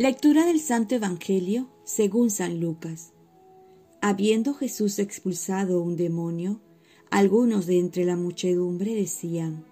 [0.00, 3.12] Lectura del Santo Evangelio según San Lucas.
[4.00, 6.58] Habiendo Jesús expulsado un demonio,
[7.10, 9.66] algunos de entre la muchedumbre decían,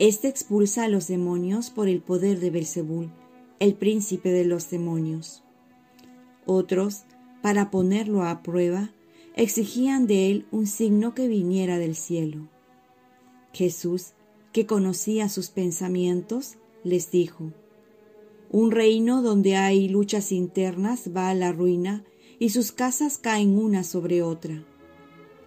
[0.00, 3.12] Este expulsa a los demonios por el poder de Belzebul,
[3.60, 5.44] el príncipe de los demonios.
[6.46, 7.04] Otros,
[7.40, 8.90] para ponerlo a prueba,
[9.36, 12.48] exigían de él un signo que viniera del cielo.
[13.52, 14.14] Jesús,
[14.52, 17.52] que conocía sus pensamientos, les dijo,
[18.52, 22.04] Un reino donde hay luchas internas va a la ruina
[22.40, 24.64] y sus casas caen una sobre otra.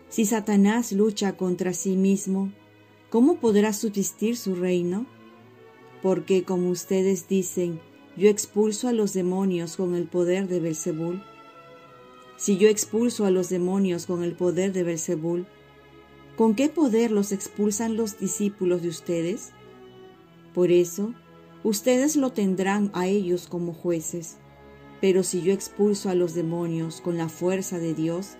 [0.07, 2.53] Si Satanás lucha contra sí mismo,
[3.09, 5.05] ¿cómo podrá subsistir su reino?
[6.01, 7.81] Porque, como ustedes dicen,
[8.15, 11.21] yo expulso a los demonios con el poder de Belzebul.
[12.37, 15.45] Si yo expulso a los demonios con el poder de Belzebul,
[16.37, 19.51] ¿con qué poder los expulsan los discípulos de ustedes?
[20.53, 21.13] Por eso,
[21.63, 24.37] ustedes lo tendrán a ellos como jueces.
[25.01, 28.37] Pero si yo expulso a los demonios con la fuerza de Dios,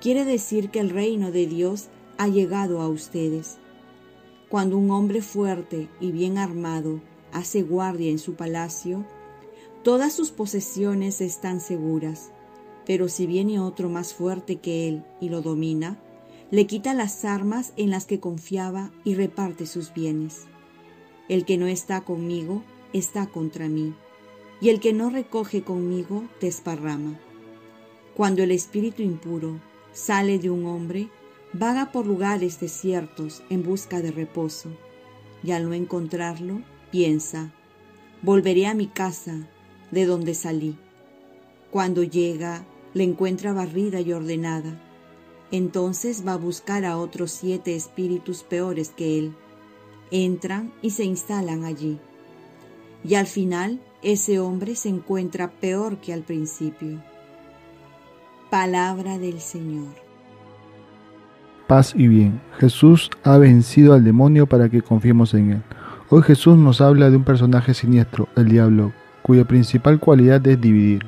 [0.00, 3.58] quiere decir que el reino de Dios ha llegado a ustedes.
[4.48, 7.00] Cuando un hombre fuerte y bien armado
[7.32, 9.04] hace guardia en su palacio,
[9.84, 12.32] todas sus posesiones están seguras.
[12.86, 16.00] Pero si viene otro más fuerte que él y lo domina,
[16.50, 20.46] le quita las armas en las que confiaba y reparte sus bienes.
[21.30, 23.94] El que no está conmigo está contra mí,
[24.60, 27.20] y el que no recoge conmigo desparrama.
[28.16, 29.60] Cuando el espíritu impuro
[29.92, 31.08] sale de un hombre,
[31.52, 34.70] vaga por lugares desiertos en busca de reposo,
[35.44, 37.52] y al no encontrarlo, piensa,
[38.22, 39.48] volveré a mi casa
[39.92, 40.76] de donde salí.
[41.70, 44.82] Cuando llega, le encuentra barrida y ordenada.
[45.52, 49.36] Entonces va a buscar a otros siete espíritus peores que él.
[50.10, 51.98] Entran y se instalan allí.
[53.04, 57.00] Y al final, ese hombre se encuentra peor que al principio.
[58.50, 59.94] Palabra del Señor.
[61.66, 62.40] Paz y bien.
[62.58, 65.62] Jesús ha vencido al demonio para que confiemos en él.
[66.08, 71.06] Hoy Jesús nos habla de un personaje siniestro, el diablo, cuya principal cualidad es dividir.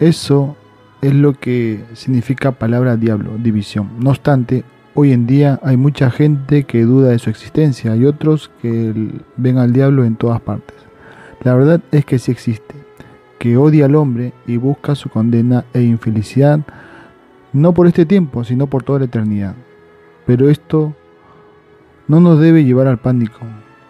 [0.00, 0.56] Eso
[1.02, 3.90] es lo que significa palabra diablo, división.
[3.98, 4.64] No obstante,
[4.94, 8.94] hoy en día hay mucha gente que duda de su existencia y otros que
[9.36, 10.76] ven al diablo en todas partes.
[11.42, 12.74] La verdad es que sí existe,
[13.38, 16.60] que odia al hombre y busca su condena e infelicidad
[17.52, 19.54] no por este tiempo, sino por toda la eternidad.
[20.26, 20.94] Pero esto
[22.08, 23.40] no nos debe llevar al pánico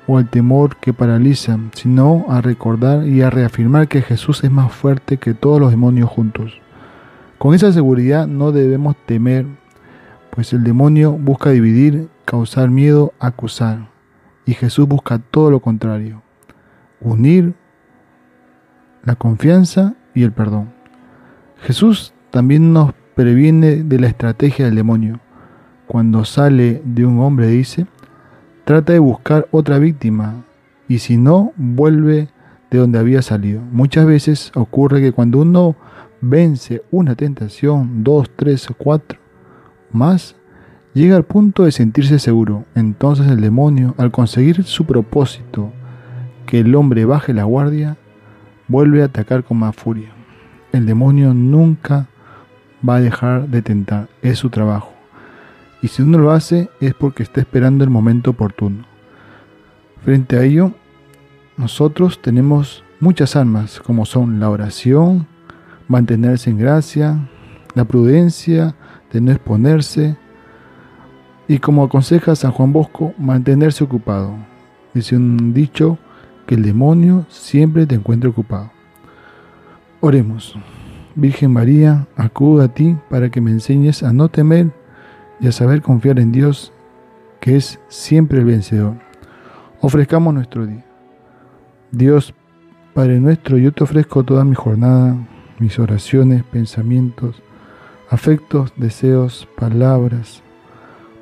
[0.06, 4.72] o al temor que paraliza, sino a recordar y a reafirmar que Jesús es más
[4.72, 6.60] fuerte que todos los demonios juntos.
[7.38, 9.46] Con esa seguridad no debemos temer,
[10.34, 13.90] pues el demonio busca dividir, causar miedo, acusar,
[14.46, 16.22] y Jesús busca todo lo contrario,
[17.02, 17.52] unir
[19.04, 20.72] la confianza y el perdón.
[21.58, 25.20] Jesús también nos previene de la estrategia del demonio.
[25.86, 27.86] Cuando sale de un hombre dice,
[28.64, 30.46] trata de buscar otra víctima
[30.88, 32.28] y si no, vuelve
[32.70, 33.60] de donde había salido.
[33.70, 35.76] Muchas veces ocurre que cuando uno
[36.22, 39.21] vence una tentación, dos, tres o cuatro
[39.94, 40.36] más,
[40.94, 42.64] llega al punto de sentirse seguro.
[42.74, 45.72] Entonces el demonio, al conseguir su propósito,
[46.46, 47.96] que el hombre baje la guardia,
[48.68, 50.10] vuelve a atacar con más furia.
[50.72, 52.08] El demonio nunca
[52.86, 54.92] va a dejar de tentar, es su trabajo.
[55.82, 58.84] Y si uno lo hace es porque está esperando el momento oportuno.
[60.04, 60.72] Frente a ello,
[61.56, 65.26] nosotros tenemos muchas armas, como son la oración,
[65.88, 67.28] mantenerse en gracia,
[67.74, 68.74] la prudencia
[69.12, 70.16] de no exponerse,
[71.46, 74.34] y como aconseja San Juan Bosco, mantenerse ocupado.
[74.94, 75.98] Dice un dicho
[76.46, 78.70] que el demonio siempre te encuentra ocupado.
[80.00, 80.56] Oremos.
[81.14, 84.70] Virgen María, acudo a ti para que me enseñes a no temer
[85.40, 86.72] y a saber confiar en Dios,
[87.40, 88.94] que es siempre el vencedor.
[89.80, 90.86] Ofrezcamos nuestro día.
[91.90, 92.34] Dios,
[92.94, 95.16] Padre nuestro, yo te ofrezco toda mi jornada,
[95.58, 97.42] mis oraciones, pensamientos,
[98.12, 100.42] afectos, deseos, palabras,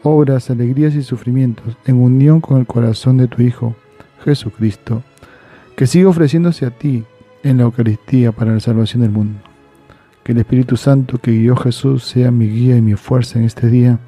[0.03, 3.77] obras, alegrías y sufrimientos, en unión con el corazón de tu Hijo,
[4.25, 5.05] Jesucristo,
[5.77, 7.05] que siga ofreciéndose a ti
[7.45, 9.39] en la Eucaristía para la salvación del mundo.
[10.25, 13.69] Que el Espíritu Santo que guió Jesús sea mi guía y mi fuerza en este
[13.69, 14.01] día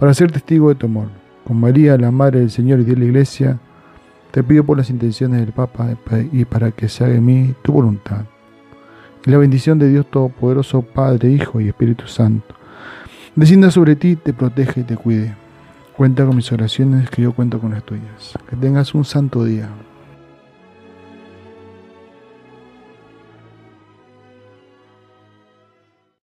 [0.00, 1.10] para ser testigo de tu amor.
[1.44, 3.60] Con María, la Madre del Señor y de la Iglesia,
[4.32, 5.96] te pido por las intenciones del Papa
[6.32, 8.24] y para que se haga en mí tu voluntad.
[9.28, 12.54] La bendición de Dios Todopoderoso, Padre, Hijo y Espíritu Santo,
[13.36, 15.36] descienda sobre ti, te proteja y te cuide.
[15.94, 18.32] Cuenta con mis oraciones, que yo cuento con las tuyas.
[18.48, 19.68] Que tengas un santo día.